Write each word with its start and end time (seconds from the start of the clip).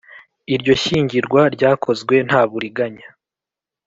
Iryo 0.55 0.73
shyingirwa 0.83 1.41
ryakozwe 1.55 2.15
nta 2.27 2.41
buriganya 2.49 3.07